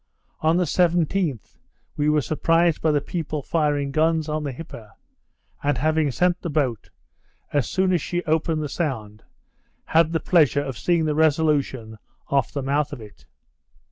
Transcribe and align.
On 0.39 0.57
the 0.57 0.63
17th, 0.63 1.59
we 1.95 2.09
were 2.09 2.23
surprised 2.23 2.81
by 2.81 2.89
the 2.89 3.01
people 3.01 3.43
firing 3.43 3.91
guns 3.91 4.27
on 4.27 4.41
the 4.41 4.51
Hippa, 4.51 4.93
and 5.61 5.77
having 5.77 6.09
sent 6.09 6.41
the 6.41 6.49
boat, 6.49 6.89
as 7.53 7.69
soon 7.69 7.93
as 7.93 8.01
she 8.01 8.23
opened 8.23 8.63
the 8.63 8.67
sound, 8.67 9.21
had 9.85 10.11
the 10.11 10.19
pleasure 10.19 10.63
of 10.63 10.75
seeing 10.75 11.05
the 11.05 11.13
Resolution 11.13 11.99
off 12.29 12.51
the 12.51 12.63
mouth 12.63 12.91
of 12.91 12.99
it. 12.99 13.27